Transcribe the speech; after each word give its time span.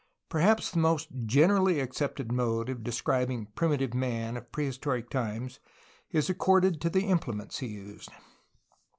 Perhaps 0.29 0.71
the 0.71 0.79
most 0.79 1.09
generally 1.27 1.79
accepted 1.79 2.31
mode 2.31 2.69
of 2.69 2.83
describing 2.83 3.45
primitive 3.53 3.93
man 3.93 4.35
of 4.35 4.51
prehistoric 4.51 5.11
times 5.11 5.59
is 6.09 6.27
according 6.27 6.79
to 6.79 6.89
the 6.89 7.03
implements 7.05 7.59
he 7.59 7.67
used. 7.67 8.09